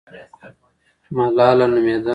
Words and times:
ملاله 1.15 1.65
نومېده. 1.73 2.09